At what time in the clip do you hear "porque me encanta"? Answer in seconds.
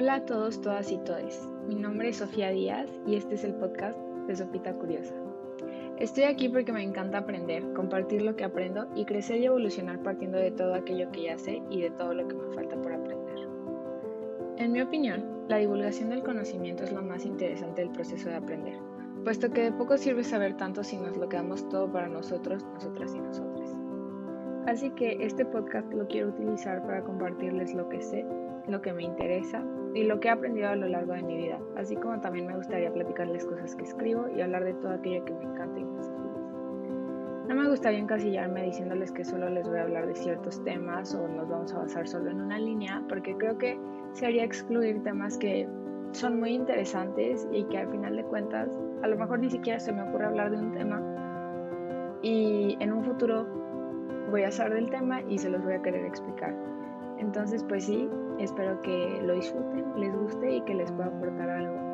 6.48-7.18